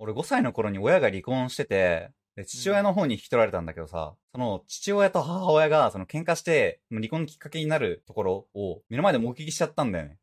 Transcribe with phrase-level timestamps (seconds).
[0.00, 10.18] 俺5歳の頃に親が離婚してて、で、父親の方に引き取られたんだけどさ、その父親と母親がその喧嘩して、離婚のきっかけになるところを目の前で目撃しちゃったんだよね。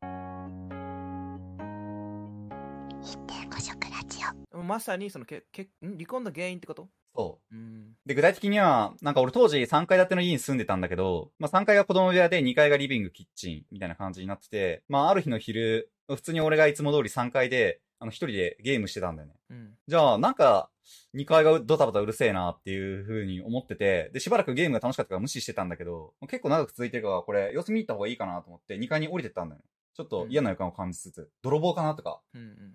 [3.00, 4.18] 1.5食ラジ
[4.52, 4.62] オ。
[4.62, 5.96] まさにそのけけん？
[5.96, 6.88] 離婚の原因ってこと？
[7.16, 7.56] そう。
[7.56, 7.92] うん。
[8.04, 19.34] で、具体的には、なんか俺当時3階建ての家に住んでたんだけど、まあ3階が子供部屋で2階がリビング、キッチンみたいな感じになってて、まあある日の昼、普通に俺がいつも通り3階で、あの一人でゲームしてたんだよね。
[19.50, 20.70] うんじゃあ、なんか、
[21.14, 29.64] 2階がドタバタうるせえなっていう風に思ってて、で、しばらくゲームが楽しかったから無視してたんだけど、結構長く続いてるから、これ、様子見に行った方がいいかなと思って、2階に降りてったんだよね。
[29.94, 32.20] ちょっと嫌な予感を感じつつ、泥棒かなとか。
[32.34, 32.74] うんうんうん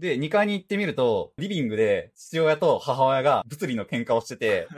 [0.00, 4.68] で、2階に行ってみると、リビングで父親と母親が物理の喧嘩をしてて、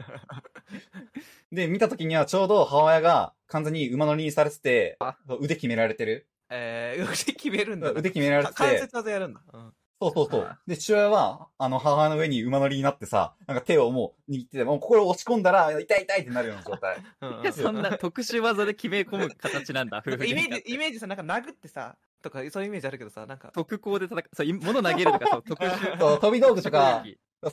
[1.51, 6.29] で、見た時にはちょうど母親が完全に馬乗りにされててあ、腕決められてる。
[6.51, 10.59] えー、腕決めるんだ腕決められてか関て、節技やるんだ、うん、そうそうそうあ。
[10.67, 16.99] で、父親は、あの、母親の上に馬乗りになってさ、なんか手をもう握ってて、もう心を押し込んだら、痛い痛いってなるような状態。
[17.23, 24.25] うん そんな特殊技で決め込む形なんだ、イメージイメージさなんか殴ってさとかそういうイメージあるけどさなんか特攻で戦う。
[24.35, 25.69] そう、い物投げるとか、そう、特殊。
[25.99, 27.05] そう、飛び道具とか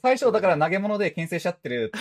[0.02, 1.91] 最初だから投げ物で牽制しちゃってる。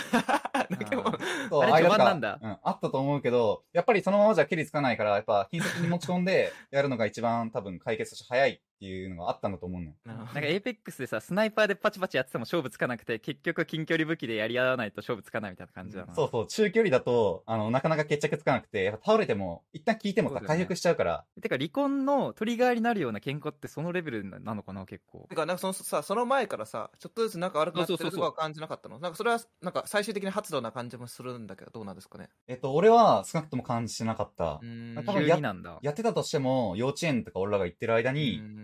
[0.69, 1.17] なんかもう
[1.49, 9.93] そう、あれ序盤なんだうん、あったと思うけど、やっぱりそのままじゃ蹴りつかないから、やっぱ、近接に持ち込んで、やるのが一番多分解決として早いっていうのがあったんだと思うのよ。
[10.05, 16.13] なんかエイペックスでさ、スナイパーでパチパチやってても勝負つかなくて、結局近距離武器でやり合わないと勝負つかないみたいな感じだな。
[16.13, 25.35] そうそう、中距離だと、あの、なかなか決着つかなくて、やっぱ倒れても、一旦効いてもさ、ね回復しちゃうから、てか離婚のトリガーになるような喧嘩ってそのレベルなのかな、結構て。
[25.35, 28.99] かなんかそのさその前からさちょっとずつ仲悪くなってるそうそうそうとかは感じなかったの？
[28.99, 32.27] なんかそれはなんか最終的に発動な感じもするんだけどどうなんですかね？
[32.47, 34.59] えっと、俺は少なくとも感じてなかった。
[34.61, 35.79] うん多分や急になんだ。
[35.81, 38.11] やってたとしても、幼稚園とか俺らが行ってる間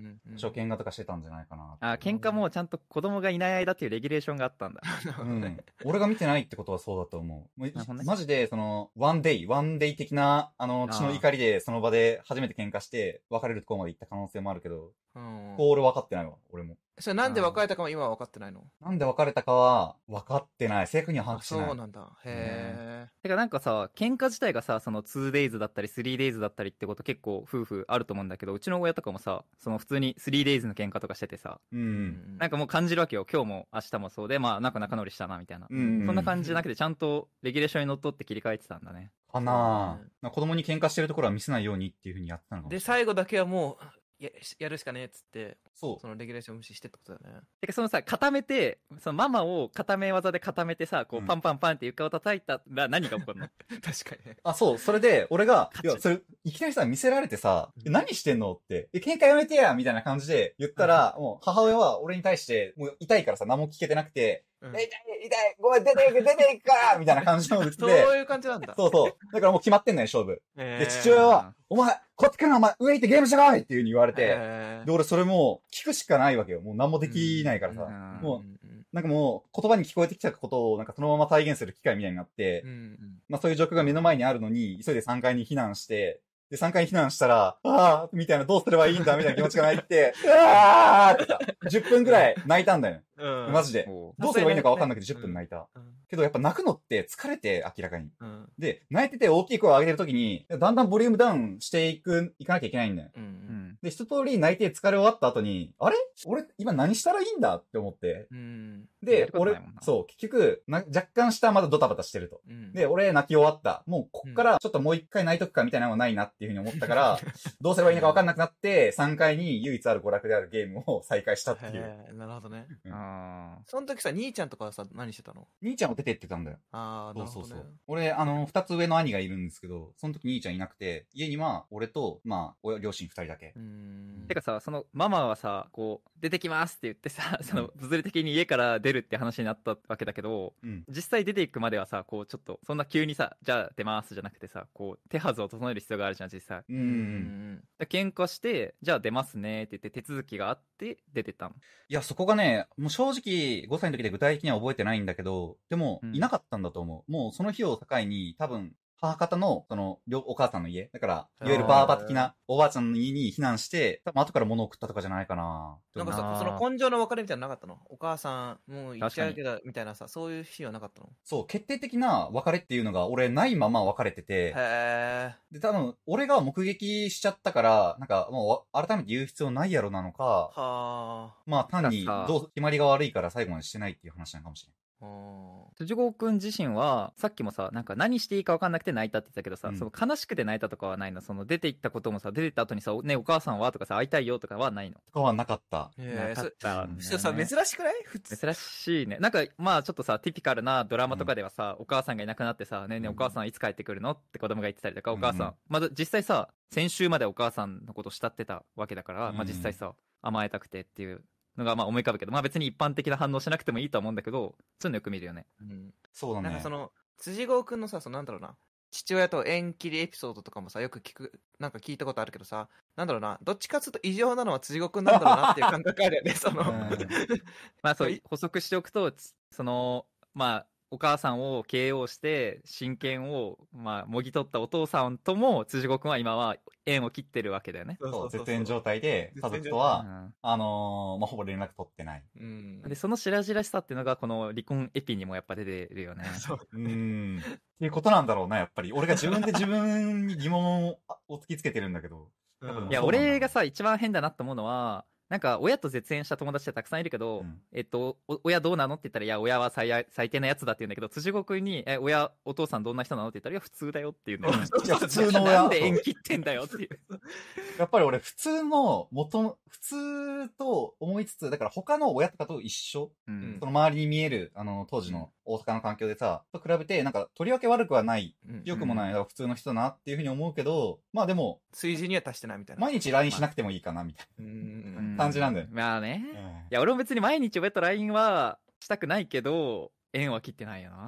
[0.10, 1.78] うに、んうん初見画とかしてたんじゃないかな。
[1.80, 4.82] あ、喧嘩もちゃんと子供がいない間っていうレギュレーションがあったんだ。
[5.20, 5.58] うん。
[5.84, 8.04] 俺が見てないってことはそうだと思う。
[8.06, 16.78] マジで、その、ワンデイ、ワンデイ的な、あの、血の怒りでその場で初めて喧嘩して、別れるところまで行った可能性もあるけど、うんこう俺分かってないわ、俺も。
[17.02, 18.66] それなんで別れたかも今は分かってないの？
[18.82, 20.88] なんで別れたかは、分かってない。
[20.88, 21.68] 正確には把あ握してない。
[21.68, 32.38] そうなんだへえてかなんかさ、喧嘩自体がさ、その 2days だったり 3days だったりってこと結構夫婦あると思うんだけど、うちの親とかもさ、その普通に 3days の喧嘩とかしててさ、うん。
[32.38, 33.26] なんかもう感じるわけよ。
[33.32, 35.68] 今日も明日もそうで、まあなんか仲直りしたな、みたいな。
[35.70, 36.06] うん。
[36.06, 39.12] そんな感じじゃなくて、ちゃんとレギュレーションにのっとって切り替えてたんだね。
[39.32, 40.04] かなぁ。
[40.22, 42.80] なんか子供に喧嘩してるところは見せないようにっていう風にやってたのかもしれない。
[42.82, 46.00] で最後だけはもうややるしかねえっつってそう。
[46.00, 46.08] そ。
[46.08, 47.42] のレギュレーション無視してってことだよね。
[47.62, 51.24] てかそのさ、固めて、そのママを固め技で固めてさ、こうん。
[51.24, 53.48] うパンパンパンって床を叩いたら何が起こるの？
[53.82, 54.38] 確かにね。
[54.44, 54.78] あ、そう。
[54.78, 57.88] それで、俺が、いや、それ、いきなりさ、見せられてさ、うん。
[57.88, 58.54] え何してんの？
[58.54, 64.90] って、え、喧嘩やめてやみたいな感じで言ったら、もう、母親は俺に対して、もう痛いからさ、何も聞けてなくて、痛い、
[65.26, 69.34] 痛い、ごめん、出ていく、出ていくからみたいな感じの言ってそうて、いう感じなんだそうそう。
[69.34, 70.42] だからもう決まってんのよ、勝負。
[70.56, 74.38] でで、父親は、お前、こっちからお前、上行ってゲームしてこいっていう風に言われて、
[74.86, 76.62] で、俺それもう、聞くしかないわけよ。
[76.62, 77.84] もう何もできないからさ。
[77.84, 78.60] うんもう
[78.92, 82.98] なんかもう、言葉に聞こえてきたことを、なんかそのまま体現する機会みたいになって、うん
[83.30, 93.02] まあそういう状況が目の前にあるのに、急いで3階に避難して、で、3階に避難したら、ああみたいな、どうすればいいんだみたいな気持ちが泣いて、 うわーってさ、10分くらい泣いたんだよ。
[93.18, 93.86] うんマジで。
[94.18, 95.68] どうすればいいのか分かんなくて10分泣いた。
[95.76, 98.10] うんけどやっぱ泣くのって疲れて明らかに。
[98.20, 103.12] うんで、泣いてて大きい声を上げてる時に、だんだんボリュームダウンしていく、いかなきゃいけないんだよ。
[103.16, 103.78] ううんん。
[103.84, 105.96] で、一通り泣いて疲れ終わった後に、あれ？
[106.26, 108.28] 俺、今何したらいいんだって思って。
[108.32, 112.42] うんやで俺そう、結局、な若干下まだドタバタしてると。
[112.50, 113.84] うんで、俺泣き終わった。
[113.86, 117.20] もうこっからちょっともう一回泣いとくかみたいなのはないなっていうふうに思ったから、
[117.62, 122.14] どうすればいいのか分かんなくなって、3階に唯一ある娯楽であるゲームを 再開したっていう。
[122.14, 125.48] なるほどねあその時さ兄ちゃんとかはさ何してたの？
[125.62, 126.58] 兄ちゃんも出てってたんだよ。
[126.72, 127.74] ああなるほどねそうそうそう。
[127.88, 133.60] 俺、あの、二つ上の兄がいるんですけど、その時兄ちゃんいなくて、家には俺と、まあ、親、両親二人だけう。
[133.60, 140.84] んーてかさ、そのママはさ、こう、出てきますって言ってさ、その物理的に家から出るって話になったわけだけど、うん。
[140.90, 146.64] 実際出ていくまではさ、こうちょっと、そんな急にさ、じゃあ出ますじゃなくてさ、こう、手はずを整える必要があるじゃん、実際。
[146.70, 146.82] うんう。
[146.82, 151.56] うんんで喧嘩して、じゃあ出ますねって言って手続きがあって出てったの。
[151.92, 157.12] いや、そこがね、もう正直、5歳の時で具体的には覚えてないんだけど、でもう、んいなかったんだと思う。
[157.12, 160.90] もうその日を境に、多分、母方の、その、両お母さんの家。
[160.94, 165.78] だから、いわゆるバーバ的なおばあちゃんの家に避難して、多分後から物を送ったとかじゃないかな。
[165.96, 167.80] なんかさ、その根性の別れみたいなのなかったの？
[167.90, 171.10] お母さん、もう行っちゃう確けど、みたいなさ、そういうシーンはなかったの？
[171.24, 184.89] そう、決定的な別れっていうのが俺ないまま別れてて、へで、多分、俺が目撃しちゃったから、なんか、もうわ、改めて言う必要ないやろなのかー。、はまあ単にどう決まりが悪いから最後までしてないっていう話なのかもしれあ。
[185.02, 189.78] は辻郷くん自身は、さっきもさ、なんか何していいか分かんなくて泣いたって言ったけどさ、うん。
[189.78, 191.22] その悲しくて泣いたとかはないの？
[191.22, 194.98] その出て行ったこともさ、出て行った後にさ、ね、お母さんはとかさ、会いたいよとかはないの？
[195.08, 195.92] とかはなかった。
[195.98, 196.96] なかそったね。
[197.00, 197.94] それさ、珍しくない？
[198.04, 198.38] 普通。
[198.38, 199.18] 珍しいね。
[199.20, 204.12] なんか、まあちょっとさ、ティピカルなドラマとかではさ、お母さんがいなくなってさ、ねえねお母さんいつ帰ってくるの？
[204.12, 211.24] って子供が言ってたりとか、お母さん、うんまだ実際さ、先週までお母さんのこと慕ってたわけだから、まあうん実際さ、甘えたくてっていう
[211.60, 215.46] のがまあ思い浮かぶけど、まあ別に一般的な反応しなくてもいいとは思うんだけど、そういうのよく見るよね。
[215.62, 216.50] うんそうだね。
[216.50, 218.56] なんかその、辻郷くんのさ、そのなんだろうな、
[218.92, 226.62] 父親と縁切りエピソードとかもさ、よく聞く、なんか聞いたことあるけどさ、なんだろうな、どっちかっつうと異常なのは辻郷くんなんだろうなっていう感覚あるよね、その。
[226.62, 226.68] うん
[227.84, 237.98] まあそうはい、補足しておくと、つその、まあ、お母さんを KO して、親権を、まあ、もぎ取ったお父さんとも、辻子くんは今は縁を切ってるわけだよね。
[238.02, 242.24] そう、絶縁状態で、家族とうは、んあのーまあ、ほぼ連絡取ってない。
[242.40, 242.82] うん。
[242.82, 246.24] で、その白々しさっていうのが、この離婚エピにもやっぱ出てるよね。
[246.40, 246.60] そう。
[246.74, 247.40] うーん。
[247.40, 247.44] っ
[247.78, 248.92] ていうことなんだろうな、やっぱり。
[248.92, 251.00] 俺が自分で自分に疑問を
[251.30, 252.32] を突きつけてるんだけど。
[252.62, 264.66] うんいや、俺がさ、一番変だなと思うのは、なんか、親と絶縁した友達ってたくさんいるけど、うんえっと、お親どうなのって言ったら、いや、親は最悪最低なやつだって言うんだけど、辻子くんに、え、親、お父さんどんな人なのって言ったら、いや、普通だよって言うんだよね。
[264.84, 265.54] いや、普通の親。
[265.62, 267.00] なんで縁切ってんだよっていう。
[267.78, 273.12] やっぱり俺、普通の、元、普通と思いつつ、だから他の親とかと一緒？
[273.28, 282.82] うんその周りに見える、あの、当時の大阪の環境でさ、と比べて、なんか、とりわけ悪くはない、うん良くもない、普通の人だなっていうふうに思うけど、まあでも、水準には達してないみたいな。
[282.82, 285.16] 毎日 LINE しなくてもいいかな、みたいうん。
[285.18, 286.24] 感じなんだよまあね。
[286.34, 286.40] な。
[286.40, 291.08] いや、俺も別に毎日親と LINE はしたくないけど、縁は切ってないよな。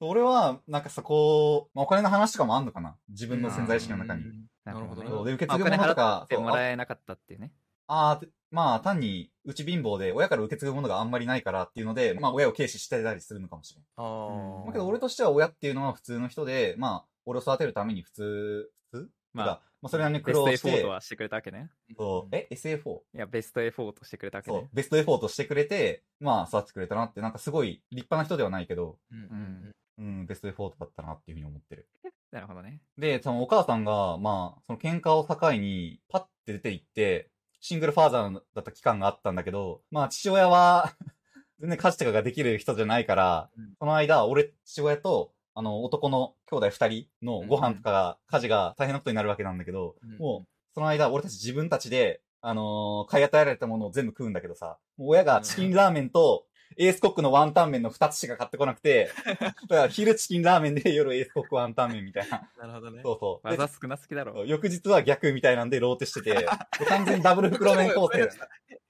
[0.00, 4.22] 俺は、なんかそこ、まあ、お金の話とかもあんのかな自分の潜在意識の中に。
[4.64, 7.52] なるほどねで、受けまあ継ぐものとか、ってもらえなかったっていうね。
[7.92, 13.84] ああー、まあ、単に、うち貧乏で、親から受け継ぐものがあんまりないからっていうので、まあ、親を軽視してたりするのかもしれん。
[13.96, 14.66] あうんあ。
[14.66, 19.10] だけど、俺としては親っていうのは普通の人で、まあ、俺を育てるために普通、普通？
[19.32, 21.70] まあ、まあ、まあ、それなりに苦ベスト労してエフォート、はしてくれたわけね。
[21.96, 22.96] そう、え ?SA4?
[23.14, 31.88] いや、ベストエフォートしてくれたわけね。、そうベストエフォートしてくれて、まあ、育ててくれたなって、なんかすごい立派な人ではないけど、うんうんうん、ベストエフォートだったなっていうふうに思ってる。
[32.30, 32.80] なるほどね。
[32.96, 40.92] で、そのお母さんが、まあ、その喧嘩を境に、パッて出て行って、シングルファーザーだった期間があったんだけど、まあ、父親は、
[41.60, 43.74] 全然家事とかができる人じゃないから、うん。
[43.78, 50.16] その間、俺、父親と、あの、男の兄弟二人のご飯とかが、家事が大変なことになるわけなんだけど、うん。
[50.18, 56.46] もう、その間、俺たち自分たちで、あのー買い与えられたものを全部食うんだけどさ、親がチキンラーメンと、
[56.80, 62.48] エースコックのワンタン麺の二つしか買ってこなくて、 だから昼チキンラーメンで夜エースコックワンタン麺みたいな。
[62.58, 63.02] なるほどね。
[63.02, 63.80] そうそう。
[63.82, 64.46] 少なすぎだろ。
[64.46, 68.26] 翌日は逆みたいなんでローテしてて、で完全にダブル袋麺構成。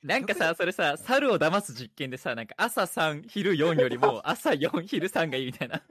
[0.05, 5.83] なんかさ、それさ、猿を騙す実験でさ、なんか朝3、昼4よりも 朝4、昼3がいいみたいな。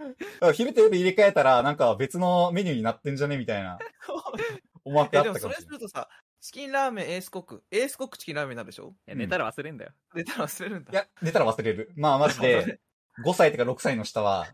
[0.54, 3.78] 昼と夜入れ替えたら、なんか別のメニューになってんじゃねみたいな
[4.86, 5.80] 思惑え、あっでもそれたかもしれない。
[5.80, 6.10] するとさ、
[6.42, 7.64] チキンラーメンエースコック。
[7.72, 8.96] エースコックチキンラーメンになるでしょ？
[9.08, 9.92] いや寝たら忘れんだよ。
[10.16, 10.92] 出たら忘れるんだ。
[10.92, 11.92] いや、寝たら忘れる。
[11.96, 12.80] まあマジで、
[13.26, 14.48] 5歳とか6歳の下は、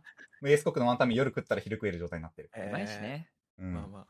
[0.43, 2.49] エースコックのワンタン麺夜食ったら昼食える状態になってる。
[2.55, 3.29] えーうまいしね。
[3.59, 3.73] うん。
[3.73, 4.07] まあまあ。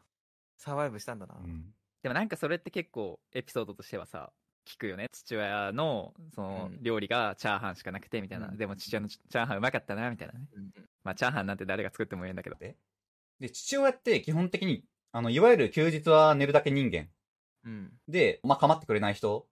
[0.57, 1.35] サバイブしたんだな。
[1.35, 4.31] うんでもなんかそれって結構エピソードとしてはさ、
[4.67, 5.09] 聞くよね。
[5.11, 8.47] 父親の、そのうん、料理がチャーハンしかなくて、みたいな。
[8.49, 10.47] うんでも父親のチャーハンうまかったな、みたいなね。
[10.53, 10.71] うん
[11.03, 12.57] まあチャーハンなんて誰が作ってもいいんだけど。
[12.57, 17.09] で、父親って基本的に、あの、いわゆる休日は寝るだけ人間。
[17.65, 17.91] うん。
[18.07, 19.47] で、まあ、構ってくれない人。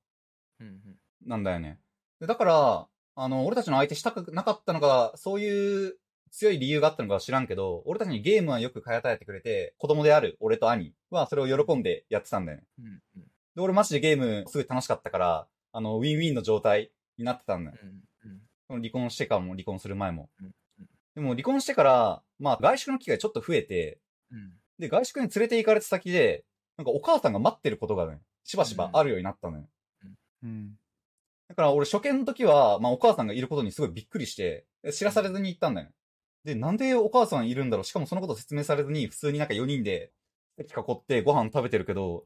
[1.26, 1.80] なんだよね。
[2.20, 5.98] でだから、あの、俺たちの相手したくなかったのが、そういう
[6.32, 12.64] 強い理由があったのかは知らんけど、俺たちにゲームはよく買い与えてくれて、子供である俺と兄はそれを喜んでやってたんだよね。
[12.80, 12.90] うんう
[13.20, 13.24] ん
[13.56, 17.78] で、俺マジでゲームすごい楽しかったから、あの、ウィンウィンの状態になってたんだよ。
[17.84, 18.04] うん
[18.70, 20.88] 離婚してからも離婚する前もうんうん。
[21.14, 24.00] でも離婚してから、まあ外食の機会ちょっと増えて、
[24.32, 26.44] うんで、外食に連れて行かれた先で、
[26.78, 29.64] なんかお母さんが待ってることがね、しばしばあるようになったのよ。
[30.44, 30.72] うん。
[31.50, 35.90] だから俺初見の時は、まあお母さんがいることにすごいびっくりして、知らされずに行ったんだよ。
[36.44, 37.84] で、なんでお母さんいるんだろう？
[37.86, 40.12] しかもそのこと説明されずに普通になんか4人で
[40.58, 42.26] 席囲ってご飯食べてるけど、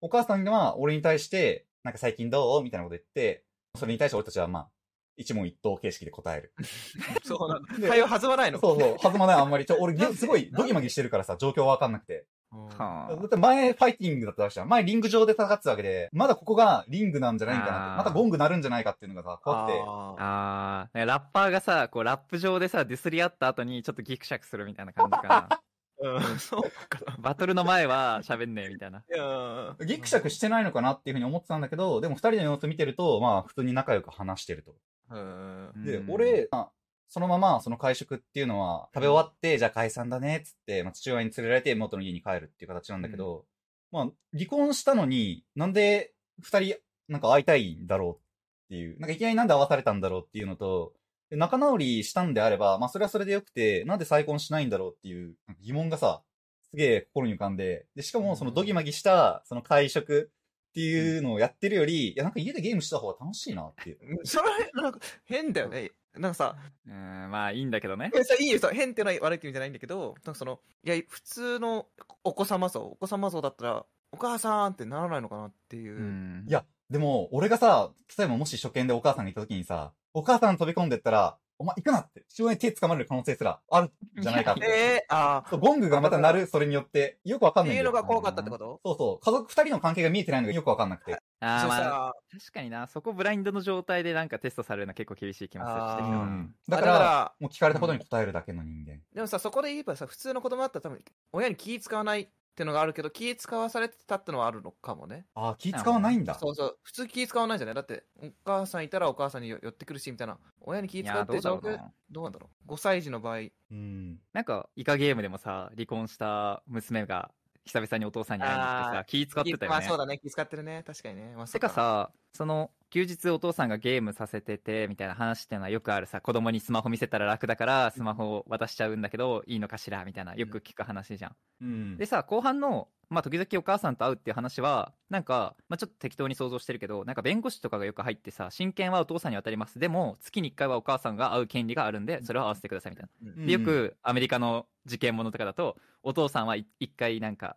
[0.00, 2.62] お母さんが俺に対して、なんか最近どう？
[2.62, 3.44] みたいなこと言って、
[3.76, 4.68] それに対して俺たちはまあ、
[5.16, 6.52] 一問一答形式で答える。
[7.24, 7.78] そうなんだ。
[7.78, 8.58] で会話弾まないの？
[8.58, 9.66] そうそう、弾まないあんまり。
[9.66, 12.26] ちょ、俺、 すごいドギマギしてるからさ、状況わかんなくて。
[12.52, 14.68] うんはだって前、ファイティングだったわけじゃん。
[14.68, 19.82] 前、リング上で戦ってたわけで、まだここがリングなんじゃないかなまたゴング鳴るんじゃないかっていうのがさ、怖くて。
[19.84, 25.60] あーあー、ラッパーがさ、こう、ラップ上でさ、ディスり合った後にちょっとギクシャクするみたいな感じかな。
[25.98, 27.16] うん、そうかな。
[27.18, 28.98] バトルの前は喋んねえみたいな。
[28.98, 34.74] いやギクシャクしてないのかなっていうふうに思ってたんだけど、でも二人の様子見てると、まあ、普通に仲良く話してると。
[35.10, 35.84] うん。
[35.84, 36.10] でう、ん。
[36.10, 36.70] 俺、まあ
[37.08, 43.44] そのままその会食っていうのは食べ終わって、じゃあ解散だねっつって、まあ、父親に連れられて元の家に帰るっていう形なんだけど、
[43.92, 46.76] まあ、離婚したのになんで二人
[47.08, 50.92] なんか会いたいんだろうっていう、なんかいきなりなんで会わされたんだろうっていうのと、
[51.30, 56.22] で仲直りしたんであれば、まあそれはそれでよくて、なんで再婚しないんだろうっていう疑問がさ、
[56.70, 60.32] すげえ心に浮かんで、で、しかもそのドギマギしたその会食
[60.74, 64.26] っていうのをやってるより、いやなんか家でゲームした方が楽しいなっていう。
[64.26, 65.92] それ、なんか、変だよね。
[66.16, 66.92] なんかさ、うー
[67.28, 68.10] ん、まあいいんだけどね。
[68.12, 71.86] えさいいよさ、変ってのは悪いって意味じゃないんだけど、なんかその、いや、普通の
[72.24, 75.96] お子様像、お子様像だったら、お母さんってならないのかなっていう。
[75.96, 84.66] うんいや、でも、俺がさ、例えばもし初見でお母さんがいた時にさ、お母さん飛び込んでったら、お前行くなって、父親に手掴まれる可能性すらあるんじゃないかって。
[84.66, 88.02] えー、あそうゴングがまた鳴る、それによって、よくわかーっていうんないんだよ。
[88.02, 88.80] のが怖かったってこと？
[88.84, 89.24] そうそう。
[89.24, 91.16] 家族二人の関係が見えてないのがよくわかんなくて。
[91.40, 96.54] あーまあ、さ、確かにな、そこブラインドの状態でなんかテストされるのは結構厳しい気もするしうん。
[96.68, 99.00] だか、だからら、もう聞かれたことに答えるだけの人間。
[99.14, 101.00] でもさ、そこで言えばさ、普通の子供だったら多分、
[101.32, 105.26] 親に気使わないってのがあるけど、気使わされてたってのはあるのかもね。
[105.34, 106.34] ああ、気使わないんだ。
[106.34, 106.78] そうそう。
[106.82, 110.38] 普通気使わないじゃないだって、お母さんいたらお母さんに寄ってくるし、みたいな。
[110.60, 111.80] 親に気使って状況。
[112.10, 112.72] どうなんだろう。
[112.72, 113.38] 5歳児の場合。
[113.72, 114.20] うん。
[114.32, 117.32] なんか、イカゲームでもさ、離婚した娘が
[117.64, 119.98] 久々にお父さんに会いに行ってあさ、気使ってたよねまあそう。
[119.98, 120.84] だね、気使ってるね。
[120.86, 121.34] 確かにね。
[121.34, 131.36] まあ、てかさ、その、休日お父さんがゲームさせてて、みたいな話っていうのはよくあるさ、子供にスマホ見せたら楽だから、スマホを渡しちゃうんだけど、いいのかしらみたいな、よく聞く話じゃん。
[131.60, 131.96] うん。
[131.96, 139.80] でさ、後半の、まあ、時々お母さんと会うっていう話は、なんか、まあ、ちょっと適当に想像してるけど、なんか弁護士とかがよく入ってさ、親権はお父さんに渡ります。
[139.80, 143.32] でも、月に1回はお母さんが会う権利があるんで、それを合わせてくださいみたいな。
[143.32, 147.56] うんでよくアメリカの事件ものとかだとお父さんは一一回なんか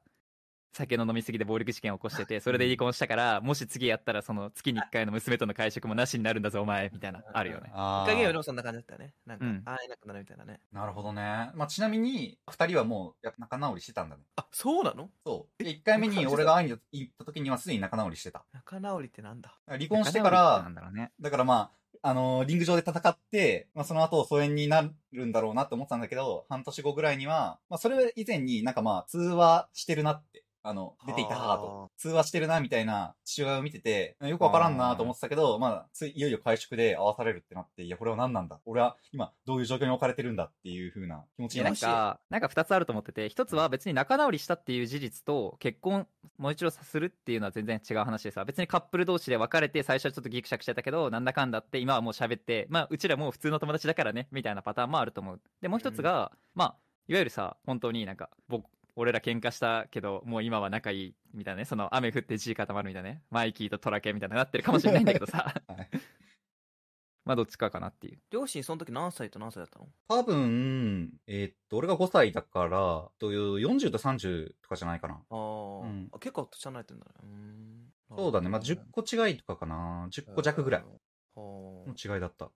[0.74, 9.14] 酒の飲みすぎで暴力事件を起こしててそれで離婚したからもし次やったらその月に1回の娘との会食もなしになるんだぞお前みたいなあるよねあー一回ゲームでもそんな感じだったよね。
[9.26, 10.60] なんか、うん会えなくなるみたいなね。
[10.72, 11.50] なるほどね。
[11.56, 14.24] まあ、ちなみに、二人はもう、やっぱ仲直りしてたんだね。
[14.36, 15.10] あ、そうなの？
[15.26, 15.64] そう。
[15.64, 18.46] で、一回目に俺が会いに行った時にはすでに仲直りしてた。
[18.54, 19.58] 仲直りってなんだ？
[19.68, 21.72] 離婚してか仲直りってならん、だろうねだからま
[22.04, 38.60] あ、あのーリング上で戦って、まあその後疎遠になるんだろうなって思ってたんだけど、半年後ぐらいには、まあそれ以前になんかまあ通話してるなって、あの、出ていた母はと通話してるなみたいな父親を見てて、よくわからんなと思ってたけど、まあついいよいよ会食で会わされるってなって、いやこれは何なんだ？
[38.66, 41.82] 俺は今どういう状況に置かれてるんだっていう風な気持ちになって。
[41.82, 46.08] かなんか2つあると思ってて一つは別に仲直りしたっていう事実と結婚
[46.38, 55.42] もう一度さするっていうのは全然違う話でさ別にカップル同士で別れて最初はちょっとギクシャクしてたけどなんだかんだって今はもう喋ってまあうちらもう普通の友達だからねみたいなパターンもあると思う。
[55.62, 56.76] でもう一つが、まあ
[57.08, 58.66] いわゆるさ本当になんか僕
[59.00, 61.66] 俺ら喧嘩したけどもう今は仲いいみたいなね。
[61.66, 63.22] その雨降って地固まるみたいなね。
[63.30, 65.54] マイキーとトラケみたいななってるかもしれないんだけどさ。
[65.70, 65.90] はい。
[67.24, 68.20] まあどっちかかなっていう。
[68.32, 69.88] 両親その時何歳と何歳だったの？
[70.08, 75.22] 多分、えーっと、俺が5歳だから、という40と30とかじゃないかな。
[75.30, 76.10] あー、うん。
[76.12, 77.12] あ結構年離れてんだね。
[77.22, 77.94] うーん。
[78.18, 78.50] そうだね。
[78.50, 80.08] まあ、10個違いとかかな。
[80.10, 80.88] 10個弱ぐらいは
[81.36, 82.50] あの違いだった。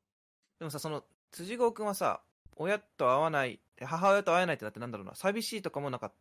[0.57, 2.23] でもさその辻郷君はさ
[2.55, 5.15] 親と会わない母親と会えないってなってなんだろうな。
[5.15, 6.13] 寂しいとかもなかっ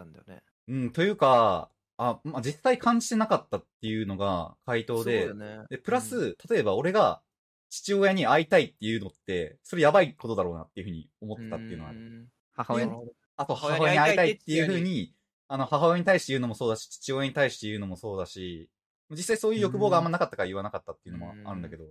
[0.00, 0.42] たんだよね。
[0.68, 5.60] うん、というか、あ、まあ、実際感じてなかったっていうのが回答で、ね。
[5.68, 6.36] で、プラス、うん。
[6.48, 7.20] 例えば俺が
[7.68, 11.98] 父親に会いたいっていうのって、それやばいことだろうなっていうふうに思ってたっていうのはある。
[11.98, 12.28] ん。
[12.52, 12.92] 母親に。
[13.36, 15.14] あと、母母親に会いたいってていうういふうにふうに、
[15.48, 18.70] あの、母親に対して言うのもそうだし、父親に対して言うのもそうだし、
[19.10, 21.84] 実際そういう欲望があんまなかったから言わなかったっていうのもあるんだけど、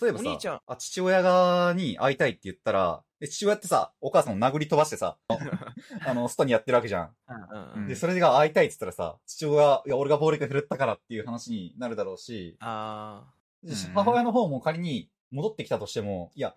[0.00, 0.56] 例えばお兄ちゃん。
[0.56, 5.18] さ、あ、父親がに会いたいって言ったら、で父親ってさ、お母さんを殴り飛ばしてさ、
[6.06, 7.14] あの、ストにやってるわけじゃん。
[7.28, 13.24] うんうんで、それが会いたいって言ったらさ、父親、いや、俺が暴力振るったからっていう話になるだろうし、あ
[13.62, 16.54] でうん母親の方も仮に戻ってきたとしても、いや、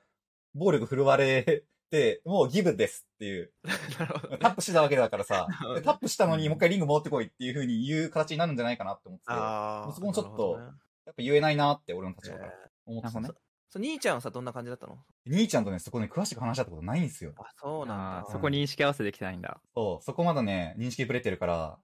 [0.53, 4.37] 暴力振るわれて、もうギブですっていう、ー なるほどね。
[4.37, 5.47] タップしたわけだからさ。
[5.83, 10.71] タップしたのにもう一回リング戻ってこいっていう風に言う形になるんじゃないかなって思ってて、やあーそこもちょっとなるほどね。
[11.11, 12.51] っぱ言えないなって俺の立え場から。
[12.51, 12.53] ー
[12.85, 13.29] 思ってたね
[13.69, 14.97] そう兄ちゃんはさどんな感じだったの？
[15.25, 17.33] 兄ちゃんとね、そこね、詳しく話し合ったことないんですよ。
[17.37, 21.79] あそうなんだそこ認識合わせできてないんだそう、そこまだね、認識ぶれてるから、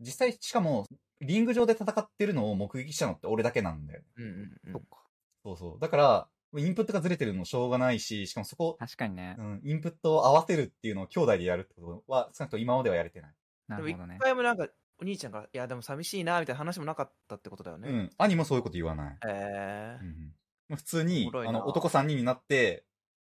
[0.00, 0.86] 実際、しかも、
[1.22, 4.02] リング上で戦ってるのを目撃したのって俺だけなんだよ。
[4.16, 4.30] うんうん
[4.66, 4.98] うんそっか
[5.42, 5.78] そうそう。
[5.80, 6.28] だから、
[6.58, 9.42] インプットがずれてるのもしょうがないし、しかもそこ、確かにねう。
[9.42, 13.34] ん、インプットを合わせるっていうのを兄弟でやるってことは、少なくとも今まではやれてない。
[13.68, 14.18] でも一なるほどね。
[14.20, 14.68] 回もなんか、
[15.00, 17.88] お兄ちゃんが、いや、でも寂しいな、みたいな話もなかったってことだよね。
[17.88, 18.10] うん。
[18.18, 19.14] 兄もそういうこと言わない。
[19.14, 20.39] へえうんまあ
[20.76, 22.84] 普通おにあの、男3人になって、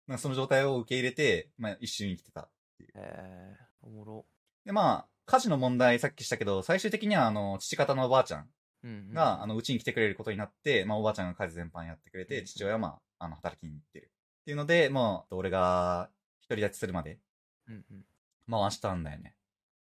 [0.07, 2.49] まあその状態を受け入れて、まあ一緒に生きてた。
[2.79, 4.25] へえおもろ。
[4.65, 8.49] で、まあ、家事の問題さっきしたけど、最終的にはあの、父方のおばあちゃん
[8.83, 14.11] うんうんが、あの、うちに来てくれることになって、まあおばあちゃんが家事全般やってくれて、うん父親はまあ、あの、働きに行ってる。
[14.41, 16.09] っていうので、もう、俺が、
[16.49, 17.19] 独り立ちするまで
[17.67, 18.05] うんうん
[18.49, 19.35] 回したんだよね。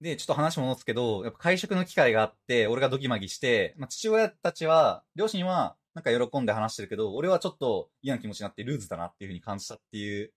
[0.00, 10.31] で、ちょっと話戻すけど、やっぱ会食の機会があって、俺がドギマギして、まあ、父親たちは、両親は、なんか喜んで話してるけど、俺はちょっと嫌な気持ちになってルーズだなっていう風に感じたっていう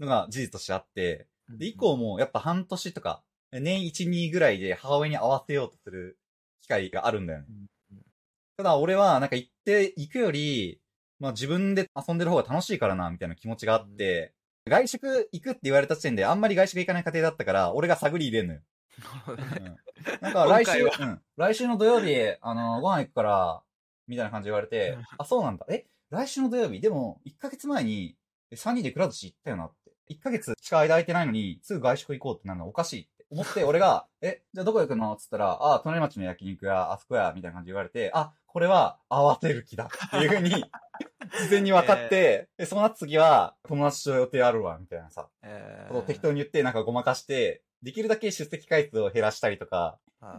[0.00, 6.18] のが事実としてあって、で、以降もやっぱ半年とか、年1、2ぐらいで母親に合わせようとする
[6.60, 7.46] 機会があるんだよね
[7.92, 7.98] うん。
[8.58, 10.78] ただ俺はなんか行って、行くより、
[11.18, 14.34] まあ自分で遊んでる方が楽しいからな、みたいな気持ちがあって、
[14.68, 18.60] 外食行くって言われた時点であんまり外食行かない家庭だったから、俺が探り入れんのよ。
[19.26, 19.76] うん
[20.20, 21.22] なんか来週、うん。
[21.36, 23.62] 来週の土曜日、あの、ご飯行くから、
[24.08, 25.66] みたいな感じで言われてうん、あ、そうなんだ。
[25.68, 26.80] え、来週の土曜日？
[26.80, 28.16] でも、1ヶ月前に、
[28.50, 29.92] え3人でくら寿司行ったよなって。
[30.14, 35.12] 1ヶ月しか間空いてないのに、すぐ外食行こうってなるのおかしいって思って、俺が、 え、じゃあどこ行くの？
[35.12, 40.50] っつったら、あ、隣町の焼肉屋、あそこや、みたいな感じで言われて、あ、これは合わせる気だっていう風に、
[41.44, 49.98] 事前に分かって、で、その後次は、友達と予定あるわ、みたいなさ、えことを適当に言って、なんかごまかして、できるだけ出席回数を減らしたりとか、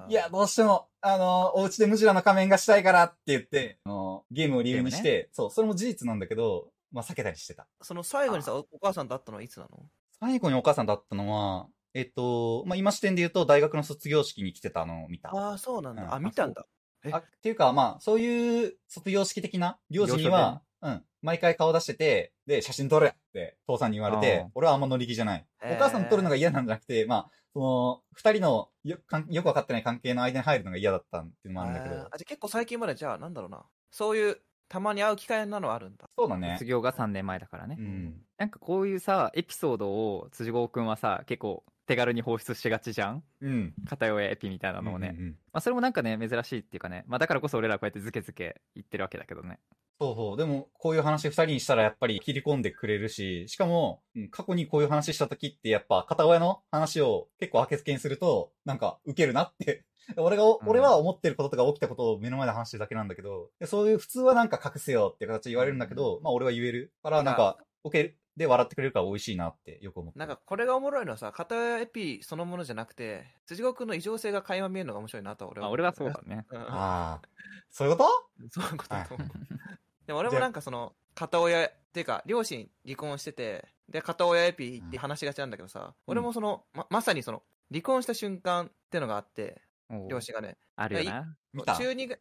[0.10, 7.65] いや、どうしても、あの、お家でムジュラの仮面がしたいからって言って、あのゲームを理由にして、そう、それも事実なんだけど、まあ避けたりしてた。
[7.81, 9.86] その最後にさ、おお母さんと会ったのはいつなの？
[10.19, 15.29] 最後にお母さんだったのは、えっと、まあ今視点で言うと大学の卒業式に来てたのを見た。
[15.29, 16.03] ああ、そうなんだ。
[16.03, 16.65] うんあ、見たんだ。
[17.05, 25.45] えあっていうか、まあ、そういう卒業式的な行事には、うん、毎回顔出してて、で、写真撮れって父さんに言われあてー、俺はあんま乗り気じゃない。
[25.62, 33.65] お母さんと撮るのが嫌なんじゃなくて、まあ、その、二人のよかんよくわかってない関係の間に入るのが嫌だったっていうのもあるんだけどあ、じゃあ結構最近までじゃあ、なんだろうな。
[33.91, 34.38] そういう、
[34.69, 36.07] たまに会う機会なのはあるんだ。
[36.15, 36.65] そうだね卒。
[36.65, 37.75] 業が3年前だからね。
[37.79, 38.21] うん。
[38.38, 43.24] なんかこういうさ、エピソードを辻郷くんはさ、結構手軽に放出しがちじゃん?
[43.41, 43.74] うん。
[43.88, 45.09] 片親エピみたいなのをね。
[45.09, 47.03] うんうんうんまあそれもなんかね、珍しいっていうかね。
[47.07, 49.59] まあだからこそ俺らこうやってズケズケ言ってるわけだけどね。
[50.00, 50.38] そうそう。
[50.38, 59.83] でも、こういう話二人にしたらやっぱり切り込んでくれるし、しかも、うん過去にこういう話した時ってやっぱ片親の話を結構明け付けにすると、なんか受けるなって。
[60.18, 70.18] 俺が、ん俺は思ってることとか起きたことを目の前で話してるだけなんだけど、でそういう普通はなんか隠せよっていう形で言われるんだけど、まあ俺は言えるから、なんか、受けで笑ってくれるから美味しいなってよく思って。
[70.18, 76.46] なんかこれがおもろいのはさ、片親エピそのものじゃなくて、辻郷くんの異常性が垣間見えるのが面白いなと俺はあ俺はそうだね。
[76.50, 76.62] うん。
[76.62, 77.22] ああ。
[77.70, 78.03] そういうこ
[78.42, 78.50] と？
[78.50, 79.27] そういうことだと思う。
[80.09, 89.61] でも俺もなんかその、片親、っていうか、両親離婚してて、で、片親エピって話しがちなんだけどさ、俺もその、ま、まさにその、離婚した瞬間ってのがあって、
[90.09, 91.37] 両親がね、あるよな。
[91.53, 91.77] 見た？
[91.77, 92.19] 中二が、ん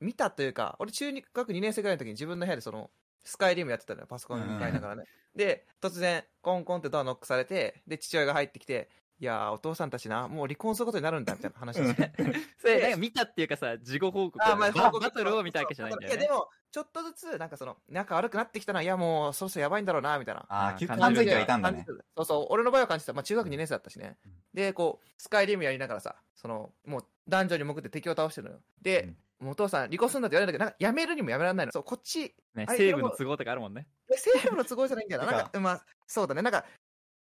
[0.00, 2.90] 見たというか、俺中二学2年生ぐらいの時に自分の部屋でその、
[3.24, 5.04] スカイリムやってたのよ、パソコン使いながらね。
[5.36, 8.88] で、突然、コンコンってドアノックされて、で、父親が入ってきて、
[9.20, 12.12] いやー、お父さんたちな、もう離婚することになるんだ、 みたいな話をして。
[12.58, 16.32] それなんか見たっていうかさ、事後報告あーまあ、ババトルを見たわけじゃないんだよねいや、で。
[16.32, 20.42] も、ちょっとずつ、なんかその、仲悪くなってきたら、いや、もう、そろそろやばいんだろうな、みたいな。
[20.42, 21.94] ああ、あー感づいてはいたんだね感。
[21.96, 23.12] じてたそうそう、俺の場合は感じてた。
[23.12, 24.32] まあ、中学2年生だったしねうん。
[24.54, 28.62] で、こう、スカイリムやりながらさ、その、もう、男女に潜って敵を倒してるのよ。
[28.80, 31.72] で、もうお父さん、離婚するんだって言われるんだけど、なんか、やめるにもやめられないの。
[31.72, 33.86] そう、こっち、ね、あ西部の都合とかあるもんね。
[34.10, 35.32] え政府の都合じゃないんだよな。
[35.32, 36.42] なんか、 まあ、そうだね。
[36.42, 36.64] なんか、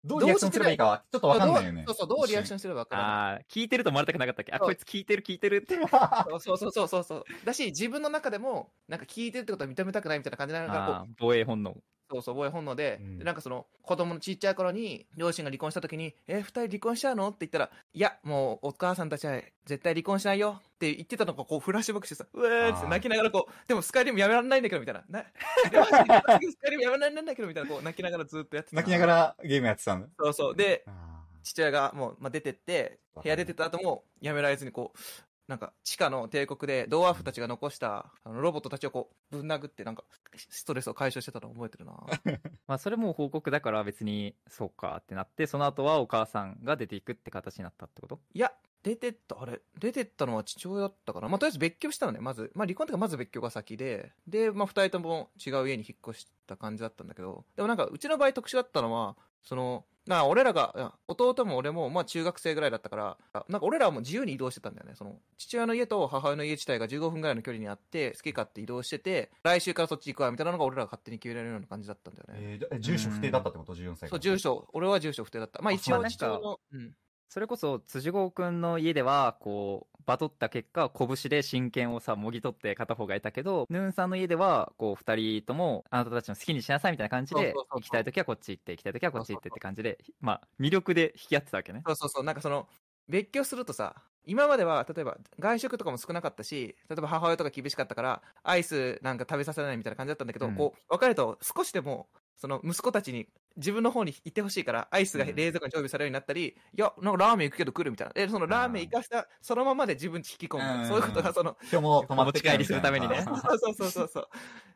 [0.03, 1.83] どうリアクションすればいいかは、ちょっとわかんないよね。
[1.87, 3.11] そうそう、どうリアクションすればわからない。
[3.11, 4.51] ああ、聞いてると思われたくなかったっけ？
[4.53, 5.75] あ、こいつ聞いてる聞いてるって。
[5.75, 7.23] そうそうそうそうそう。
[7.45, 11.75] だし、自分の中でも、なんか聞いてるってことは認めたくないみたいな感じながら、こうあー防衛本能。
[12.09, 17.29] そうそう、防衛本能で、うんでなんかその、子供のちっちゃい頃に、両親が離婚した時に、え、二人離婚しちゃうの？
[17.29, 25.03] って言ったら、いや、もう、お母さんたちは絶対離婚しないよって言ってたのが、こう、フラッシュバックしてさ、うえーって泣きながらこう、でもスカイリムやめられないんだけど、みたいな。
[25.09, 25.25] な
[25.65, 28.75] スカイリムやめられないんだけど、みたいな、こう、泣きながらずっとやってた。
[28.77, 30.07] 泣きながらゲームやってたんだ。
[30.19, 30.55] そうそう。
[30.55, 34.99] で、あ父親がもう、まあ、出てって、部屋出てった後も、やめられずにこう、
[35.47, 40.03] なんか、地下の帝国で、ドワーフたちが残した、あのロボットたちをこう、ぶん殴って、なんか、
[40.35, 41.93] ストレスを解消してたのを覚えてるな。
[42.67, 48.19] まあそれも報告だから別に、そうかってなって、その後はお母さんが出ていくって形になったってこと？
[48.33, 48.51] いや、
[48.83, 51.29] 出てった、あれ、出てったのは父親だったかな。
[51.29, 52.51] まあ、とりあえず別居したのね、まず。
[52.53, 64.95] まあ、離婚とか、まず別居が先で、で、まあ、二人とも違う家に引っ越した感じだったんだけど、でもなんか、うちの場合特殊だったのは、その、な俺らが、いや弟も俺も、まあ中学生ぐらいだったから、あなんか俺らはもう自由に移動してたんだよね。
[64.95, 72.39] その、父親の家と母親の家自体が15分ぐらいの距離にあって、好き勝手移動してて、来週からそっち行くわ、みたいなのが俺らが勝手に決められるような感じだったんだよね。
[72.39, 74.09] えーじゃえ住所不定だったってこと ?14 歳。
[74.09, 74.37] そう、住。
[74.37, 75.61] 所、俺は住所不定だった。
[75.61, 76.93] まあ一応あ父親の、うん。
[77.29, 91.85] それこそ辻郷くんの家ではこうバトった結果拳で真剣をさもぎ取って片方がいたけどヌーンさんの家ではこう二人ともあなたたちの好きにしなさいみたいな感じで行きたい時はこっち行って行きたい時はこっち行ってって感じでまあ魅力で引き合ってたわけね。
[91.85, 92.67] そうそうそう、なんかその、
[93.07, 100.67] 別居するとさ、今までは、例えば、外食とかも少なかったし、例えば母親とか厳しかったから、アイスなんか食べさせないみたいな感じだったんだけど、うん。
[100.67, 105.35] こう、別れると少しでも、その息子たちに自分の方に行ってほしいから、アイスがうん。
[105.35, 108.13] 冷蔵庫に常備されるようになったり、いや、なんかラーメン行くけど来るみたいな。
[108.15, 110.85] え、そのラーメン行かした、そのままで自分ち引き込む。
[110.87, 113.23] そういうことが、その、今日も泊まってきたお持ち帰りするためにね。
[113.23, 114.29] そうそうそうそう。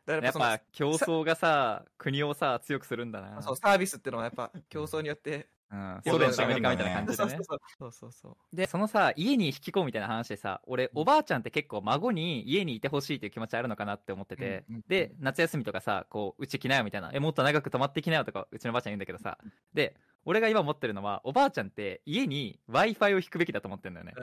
[0.04, 3.40] だからやっぱ競争がさ国をさ強くするんだな。
[3.42, 6.36] そう、サービスっていうのはやっぱ競争によって、うん、そうだよね。
[6.36, 7.30] ソ連とアメリカみたいな感じでね。
[7.30, 7.58] そうそうそう。
[7.78, 8.56] そうそうそう。
[8.56, 14.74] でそのさ家に引き込むみたいな話でさ俺おばあちゃんって結構孫に家にいてほしいっていう気持ちあるのかなって思ってて、うん。
[14.76, 14.84] うん。
[14.86, 17.10] で夏休みとかさこううち来なよみたいな。
[17.14, 19.38] えもっと長く泊まってきなよとかうちのばあちゃん言うんだけどさ。
[19.72, 24.14] で俺が今思ってるのはおばあちゃんって家に w i f i を引くべきだと思ってるんだよね。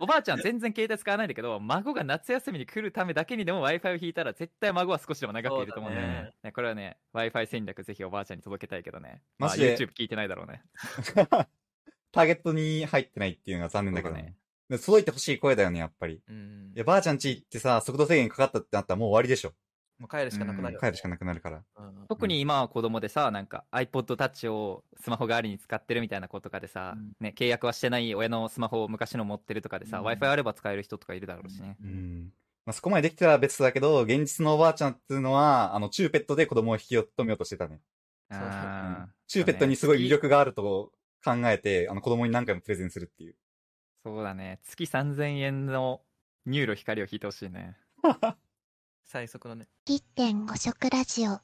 [0.00, 6.14] おばあちゃん全然携帯使わないんだけど孫が夏休みに来るためだけにでも w i f i を引いたら絶対孫は少しでも長くいると思うんだよね。
[6.14, 6.32] ね。
[6.42, 10.62] ねこれはね w i f i 戦略ぜひおばあちゃんに届けたいけどね、まあ、マジで？YouTube 聞いてないだろうね。
[12.12, 14.36] ターゲットに入ってないっていうのが残念だけどそうだね。
[14.68, 16.20] で届いてほしい声だよね、やっぱり。
[16.28, 16.72] うん。
[16.74, 19.52] いや、ばあちゃん家行ってさ、速度制限かかったってなったらもう終わりでしょ。
[19.98, 21.62] もう帰るしかなくなるよね、帰るしかなくなるから。
[21.76, 27.12] うん特に今は子供でさなんか iPod Touch をスマホ代わりに使ってるみたいな子とかでさ、うん。
[27.20, 30.04] ね、契約はしてない親のスマホを昔の持ってるとかでさ、うん。
[30.04, 32.32] w i f i あれば使える人とかいるだろうしね、うん。
[32.66, 37.80] まあ、そこまでできたら別だけど、現実のおばあちゃんっていうのは、あの、チューペットで子供を引き止めようとしてたね。
[39.26, 40.92] チューペットにすごい魅力があると
[41.24, 43.36] 考えて、あの、子供に何回もプレゼンするっていう。
[44.04, 44.60] そうだね。
[44.64, 46.02] 月3000円の
[46.46, 47.76] NURO 光を引いてほしいね
[49.04, 49.66] 最速のね。
[49.88, 51.40] 1.5食ラジオ